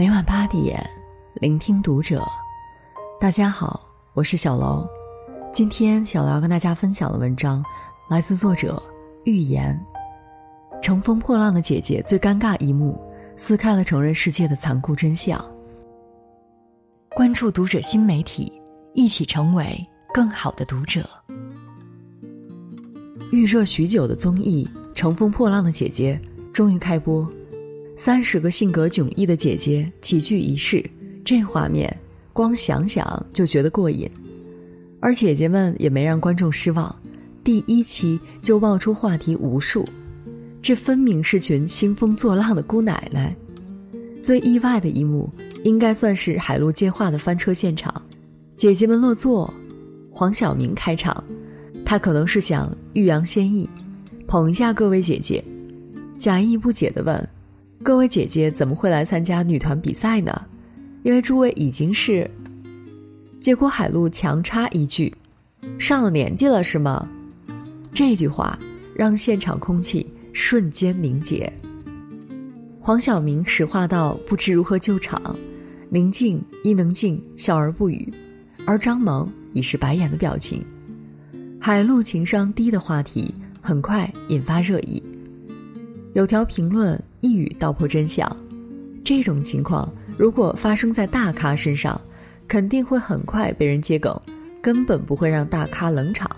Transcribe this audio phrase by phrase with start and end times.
[0.00, 0.82] 每晚八点，
[1.42, 2.26] 聆听读者。
[3.20, 4.88] 大家好，我是小楼。
[5.52, 7.62] 今天小楼要跟大家分享的文章，
[8.08, 8.82] 来自作者
[9.24, 9.78] 预言。
[10.80, 12.98] 乘风破浪的姐姐最尴尬一幕，
[13.36, 15.38] 撕开了成人世界的残酷真相。
[17.10, 18.58] 关注读者新媒体，
[18.94, 21.06] 一起成为更好的读者。
[23.30, 26.18] 预热许久的综艺《乘风破浪的姐姐》
[26.52, 27.30] 终于开播。
[28.02, 30.82] 三十个性格迥异的姐姐齐聚一室，
[31.22, 31.94] 这画面
[32.32, 34.10] 光想想就觉得过瘾。
[35.00, 36.98] 而姐姐们也没让观众失望，
[37.44, 39.86] 第一期就爆出话题无数，
[40.62, 43.36] 这分明是群兴风作浪的姑奶奶。
[44.22, 45.30] 最意外的一幕，
[45.62, 47.94] 应该算是海陆接话的翻车现场。
[48.56, 49.52] 姐姐们落座，
[50.10, 51.22] 黄晓明开场，
[51.84, 53.68] 他可能是想欲扬先抑，
[54.26, 55.44] 捧一下各位姐姐，
[56.18, 57.28] 假意不解地问。
[57.82, 60.46] 各位姐姐怎么会来参加女团比赛呢？
[61.02, 62.30] 因为诸位已经是。
[63.40, 65.10] 结果海陆强插一句
[65.80, 67.08] ：“上了年纪了是吗？”
[67.90, 68.58] 这句话
[68.94, 71.50] 让现场空气瞬间凝结。
[72.78, 75.34] 黄晓明石化到：“不知如何救场。”
[75.88, 78.12] 宁静、伊能静笑而不语，
[78.66, 80.62] 而张萌已是白眼的表情。
[81.58, 85.02] 海陆情商低的话题很快引发热议。
[86.12, 88.34] 有条评论一语道破真相，
[89.04, 92.00] 这种情况如果发生在大咖身上，
[92.48, 94.18] 肯定会很快被人接梗，
[94.62, 96.28] 根本不会让大咖冷场。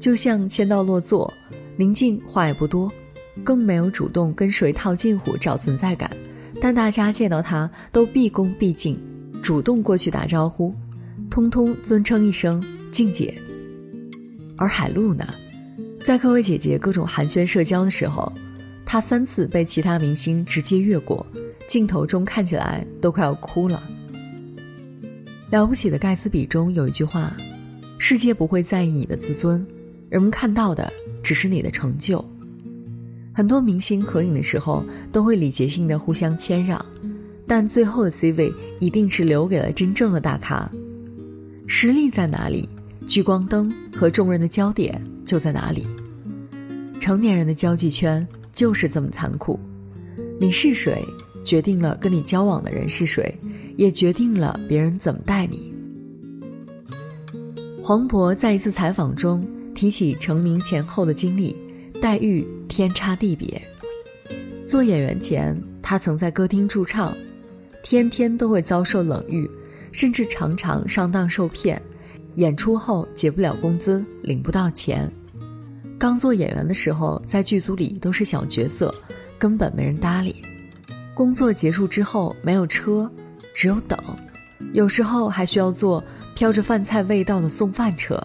[0.00, 1.32] 就像签到落座，
[1.76, 2.90] 宁静话也不多，
[3.42, 6.10] 更没有主动跟谁套近乎找存在感，
[6.60, 8.98] 但大家见到他都毕恭毕敬，
[9.42, 10.74] 主动过去打招呼，
[11.30, 13.34] 通通尊称一声静姐。
[14.56, 15.26] 而海陆呢，
[16.00, 18.32] 在各位姐姐各种寒暄社交的时候。
[18.94, 21.26] 他三次被其他明星直接越过，
[21.66, 23.82] 镜头中看起来都快要哭了。
[25.50, 27.36] 了不起的盖茨比中有一句话
[27.98, 29.66] ：“世界不会在意你的自尊，
[30.08, 30.92] 人们看到的
[31.24, 32.24] 只是你的成就。”
[33.34, 36.86] 很多明星合影的时候都会礼节性的互相谦让，
[37.48, 40.70] 但最后的 C 位一定是留给了真正的大咖。
[41.66, 42.68] 实力在哪里，
[43.08, 45.84] 聚光灯和众人的焦点就在哪里。
[47.00, 48.24] 成年人的交际圈。
[48.54, 49.58] 就是这么残酷，
[50.40, 51.04] 你是谁，
[51.44, 53.36] 决定了跟你交往的人是谁，
[53.76, 55.74] 也决定了别人怎么待你。
[57.82, 61.54] 黄渤在一次采访中提起成名前后的经历，
[62.00, 63.60] 待遇天差地别。
[64.64, 67.14] 做演员前，他曾在歌厅驻唱，
[67.82, 69.50] 天天都会遭受冷遇，
[69.90, 71.80] 甚至常常上当受骗。
[72.36, 75.12] 演出后结不了工资，领不到钱。
[76.04, 78.94] 刚做演员的时候，在剧组里都是小角色，
[79.38, 80.36] 根本没人搭理。
[81.14, 83.10] 工作结束之后，没有车，
[83.54, 83.98] 只有等，
[84.74, 86.04] 有时候还需要坐
[86.34, 88.22] 飘着饭菜味道的送饭车。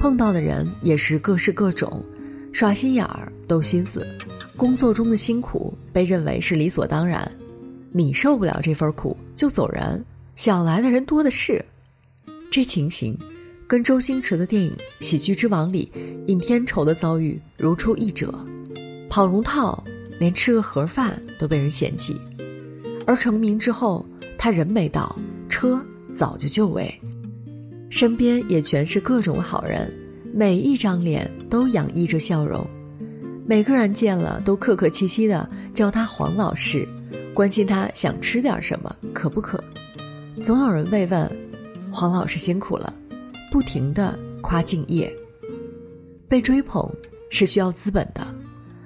[0.00, 2.04] 碰到的人也是各式各种，
[2.52, 4.04] 耍心眼儿、斗心思，
[4.56, 7.30] 工作中的辛苦被认为是理所当然。
[7.92, 11.64] 你受不了这份苦就走人，想来的人多的是。
[12.50, 13.16] 这情形。
[13.66, 14.70] 跟周星驰的电影
[15.04, 15.90] 《喜剧之王》里
[16.26, 18.32] 尹天仇的遭遇如出一辙，
[19.08, 19.82] 跑龙套
[20.20, 22.14] 连吃个盒饭都被人嫌弃，
[23.06, 25.16] 而成名之后，他人没到，
[25.48, 25.80] 车
[26.14, 26.92] 早就就位，
[27.88, 29.92] 身边也全是各种好人，
[30.32, 32.66] 每一张脸都洋溢着笑容，
[33.46, 36.86] 每个人见了都客客气气的叫他黄老师，
[37.32, 39.62] 关心他想吃点什么，渴不渴，
[40.42, 41.30] 总有人慰问，
[41.90, 42.92] 黄老师辛苦了。
[43.54, 45.08] 不停的夸敬业，
[46.26, 46.92] 被追捧
[47.30, 48.26] 是需要资本的，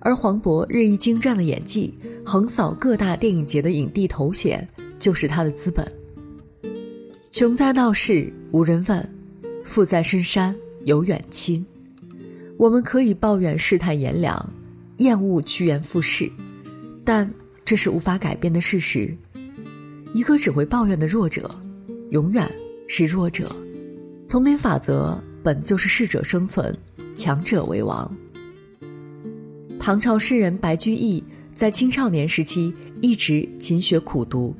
[0.00, 5.90] 而黄渤日益精湛的演技，横扫各大电影节的影帝头衔，就是他的资本。
[7.30, 9.14] 穷在闹市无人问，
[9.64, 10.54] 富在深山
[10.84, 11.64] 有远亲。
[12.58, 14.52] 我们可以抱怨世态炎凉，
[14.98, 16.30] 厌恶趋炎附势，
[17.02, 17.32] 但
[17.64, 19.16] 这是无法改变的事实。
[20.12, 21.50] 一个只会抱怨的弱者，
[22.10, 22.46] 永远
[22.86, 23.50] 是弱者。
[24.30, 26.72] 丛林法则本就是适者生存，
[27.16, 28.08] 强者为王。
[29.80, 31.20] 唐朝诗人白居易
[31.52, 34.54] 在青少年时期一直勤学苦读，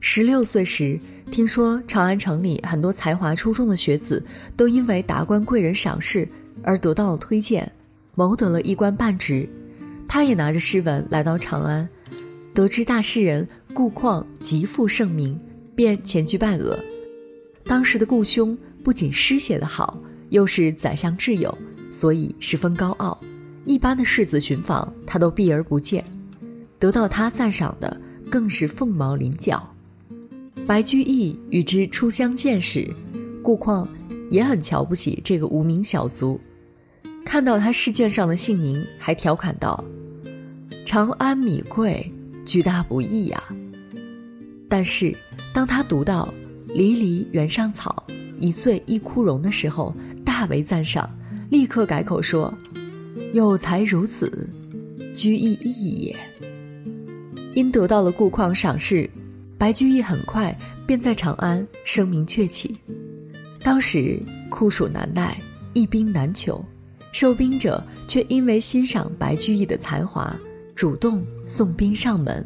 [0.00, 0.98] 十六岁时
[1.30, 4.24] 听说长安城里很多才华出众的学子
[4.56, 6.26] 都因为达官贵人赏识
[6.62, 7.70] 而得到了推荐，
[8.14, 9.46] 谋得了一官半职。
[10.08, 11.86] 他也拿着诗文来到长安，
[12.54, 15.38] 得知大诗人顾况极负盛名，
[15.74, 16.74] 便前去拜谒。
[17.66, 18.56] 当时的顾兄。
[18.82, 19.98] 不仅诗写得好，
[20.30, 21.56] 又是宰相挚友，
[21.90, 23.18] 所以十分高傲。
[23.64, 26.04] 一般的世子寻访，他都避而不见。
[26.78, 29.72] 得到他赞赏的，更是凤毛麟角。
[30.66, 32.92] 白居易与之初相见时，
[33.42, 33.88] 顾况
[34.30, 36.40] 也很瞧不起这个无名小卒。
[37.24, 39.82] 看到他试卷上的姓名，还调侃道
[40.84, 42.12] ：“长安米贵，
[42.44, 43.42] 居大不易呀。”
[44.68, 45.14] 但是，
[45.52, 46.32] 当他读到
[46.66, 48.04] “离离原上草，
[48.42, 49.94] 一岁一枯荣”的时候，
[50.24, 51.08] 大为赞赏，
[51.48, 52.52] 立刻改口说
[53.32, 54.48] ：“有才如此，
[55.14, 56.16] 居易亦也。”
[57.54, 59.08] 因得到了顾况赏识，
[59.56, 60.52] 白居易很快
[60.84, 62.76] 便在长安声名鹊起。
[63.62, 65.40] 当时酷暑难耐，
[65.72, 66.62] 一兵难求，
[67.12, 70.34] 受兵者却因为欣赏白居易的才华，
[70.74, 72.44] 主动送兵上门。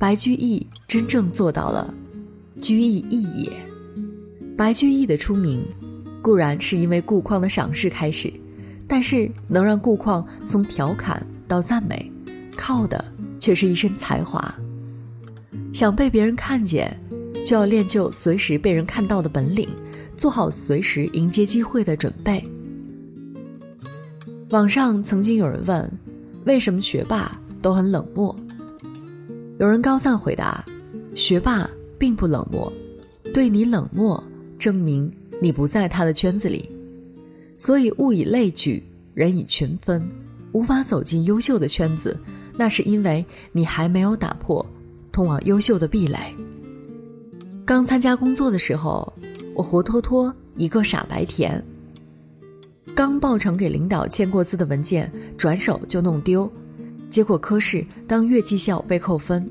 [0.00, 1.94] 白居易真正做到了
[2.60, 3.52] “居易易也”。
[4.62, 5.60] 白居易的出名，
[6.22, 8.32] 固然是因为顾况的赏识开始，
[8.86, 12.08] 但是能让顾况从调侃到赞美，
[12.56, 13.04] 靠的
[13.40, 14.54] 却是一身才华。
[15.72, 16.96] 想被别人看见，
[17.44, 19.68] 就要练就随时被人看到的本领，
[20.16, 22.40] 做好随时迎接机会的准备。
[24.50, 25.92] 网上曾经有人问
[26.46, 28.32] ：“为什么学霸都很冷漠？”
[29.58, 30.64] 有人高赞回答
[31.16, 31.68] ：“学霸
[31.98, 32.72] 并不冷漠，
[33.34, 34.22] 对你冷漠，
[34.62, 35.10] 证明
[35.40, 36.70] 你不在他的圈子里。
[37.58, 38.80] 所以物以类聚，
[39.12, 40.08] 人以群分，
[40.52, 42.16] 无法走进优秀的圈子，
[42.56, 44.64] 那是因为你还没有打破
[45.10, 46.16] 通往优秀的壁垒。
[47.64, 49.12] 刚参加工作的时候，
[49.56, 51.60] 我活脱脱一个傻白甜。
[52.94, 56.48] 刚报成给领导签过字的文件，转手就弄丢。”
[57.10, 59.44] 结果科室当月绩效被扣分，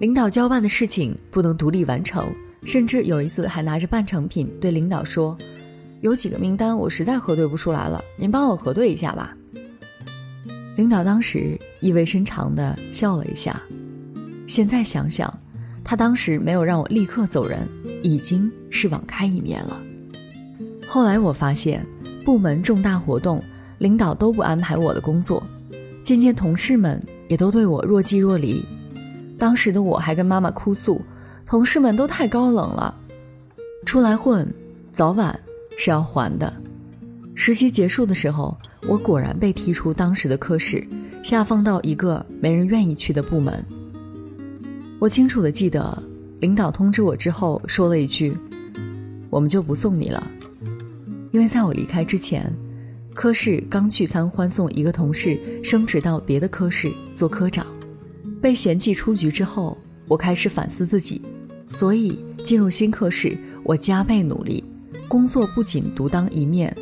[0.00, 2.26] 领导交办的事情不能独立完成，
[2.64, 5.36] 甚至有一次还拿着半成品对领导说
[6.02, 9.36] ：“有几个名单我实在核对不出来了，您帮我核对一下吧。”
[10.76, 13.60] 领导当时意味深长地笑了一下。
[14.46, 15.32] 现在想想，
[15.82, 17.66] 他当时没有让我立刻走人，
[18.02, 19.80] 已经是网开一面了。
[20.86, 21.84] 后来我发现，
[22.24, 23.42] 部门重大活动，
[23.78, 25.42] 领导都不安排我的工作。
[26.02, 28.64] 渐渐，同事们也都对我若即若离。
[29.38, 31.02] 当时的我还跟妈妈哭诉，
[31.46, 32.92] 同事们都太高冷了。
[33.84, 34.52] 出来混，
[34.92, 35.38] 早晚
[35.78, 36.52] 是要还的。
[37.36, 38.58] 实习结束的时候，
[38.88, 40.84] 我果然被踢出当时的科室，
[41.22, 43.64] 下放到一个没人愿意去的部门。
[44.98, 46.02] 我清楚的记得，
[46.40, 48.36] 领导通知我之后说了一句
[49.30, 50.26] ：“我们就不送你了。”
[51.30, 52.52] 因为在我离开之前。
[53.14, 57.66] 科室刚聚餐欢送一个同事升职到别的科室做科长，
[58.42, 61.22] 被嫌弃出局之后，我开始反思自己，
[61.70, 64.62] 所以进入新科室，我加倍努力，
[65.08, 66.74] 工作不仅独当一面，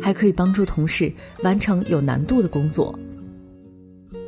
[0.00, 2.98] 还可以帮助同事完成有难度的工作。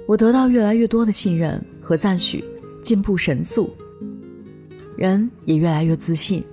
[0.07, 2.45] 我得到越来越多的信任和赞许，
[2.83, 3.73] 进步神速，
[4.97, 6.45] 人也越来越自信，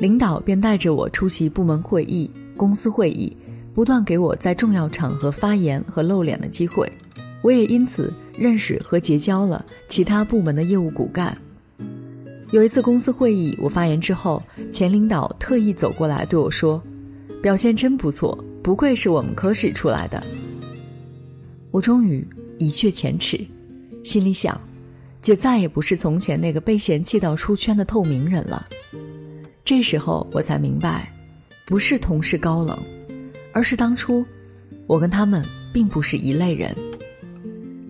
[0.00, 3.36] 领导便带着我出席部门会议、公司会议。
[3.74, 6.86] 不断给我在重要场合发言和露脸的机会，
[7.40, 11.34] 我也因此认识和结交了其他部门的业务骨干。
[12.52, 16.80] 有一次公司会议，我发言之后，前领导特意走过来对我说
[17.42, 20.22] ：“表现真不错，不愧是我们科室出来的。”
[21.72, 22.22] 我终于
[22.58, 23.40] 一雪前耻，
[24.04, 24.60] 心里想，
[25.22, 28.68] 姐再也不是从前那个被嫌弃到出圈的透明人了。
[29.64, 31.10] 这时候我才明白，
[31.64, 32.78] 不是同事高冷。
[33.54, 34.22] 而是当初，
[34.86, 35.42] 我跟他们
[35.72, 36.76] 并不是一类人。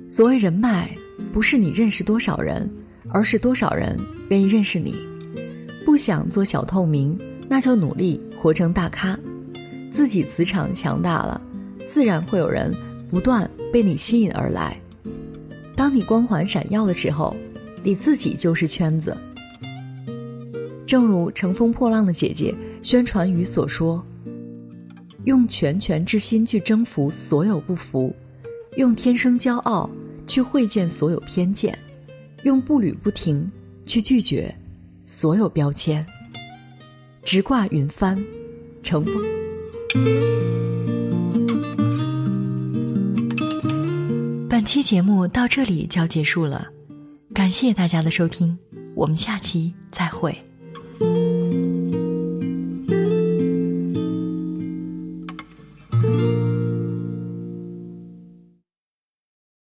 [0.08, 0.88] 所谓人脉，
[1.32, 2.70] 不是你认识多少人，
[3.12, 3.98] 而是多少人
[4.30, 4.96] 愿意认识你。
[5.84, 9.18] 不想做小透明，那就努力活成大咖。
[9.90, 11.40] 自己磁场强大了，
[11.86, 12.74] 自然会有人
[13.10, 14.80] 不断被你吸引而来。
[15.76, 17.36] 当你光环闪耀的时候，
[17.82, 19.16] 你自己就是圈子。
[20.86, 24.04] 正如乘风破浪的姐姐宣传语所说。
[25.24, 28.12] 用拳拳之心去征服所有不服，
[28.76, 29.88] 用天生骄傲
[30.26, 31.78] 去会见所有偏见，
[32.44, 33.50] 用步履不停
[33.86, 34.54] 去拒绝
[35.04, 36.04] 所有标签。
[37.24, 38.22] 直挂云帆，
[38.82, 39.14] 乘风。
[44.48, 46.68] 本期节目到这里就要结束了，
[47.32, 48.58] 感谢大家的收听，
[48.94, 50.36] 我们下期再会。